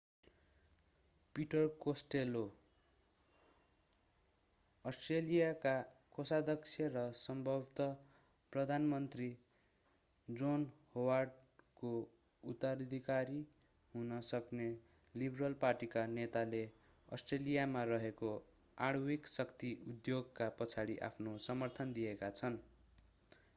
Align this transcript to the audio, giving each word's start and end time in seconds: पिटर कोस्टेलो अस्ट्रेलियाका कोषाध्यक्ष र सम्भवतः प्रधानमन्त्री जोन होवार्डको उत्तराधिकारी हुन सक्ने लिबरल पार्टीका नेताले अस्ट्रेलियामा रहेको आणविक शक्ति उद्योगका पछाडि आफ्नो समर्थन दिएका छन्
पिटर 1.35 1.65
कोस्टेलो 1.81 2.39
अस्ट्रेलियाका 4.85 5.73
कोषाध्यक्ष 6.15 6.87
र 6.95 7.03
सम्भवतः 7.17 7.91
प्रधानमन्त्री 8.53 9.27
जोन 10.27 10.65
होवार्डको 10.95 11.91
उत्तराधिकारी 12.43 13.39
हुन 13.93 14.19
सक्ने 14.31 14.69
लिबरल 15.15 15.59
पार्टीका 15.61 16.05
नेताले 16.15 16.63
अस्ट्रेलियामा 17.09 17.83
रहेको 17.89 18.33
आणविक 18.77 19.27
शक्ति 19.31 19.73
उद्योगका 19.87 20.49
पछाडि 20.59 20.97
आफ्नो 21.05 21.37
समर्थन 21.47 21.93
दिएका 21.93 22.29
छन् 22.35 22.59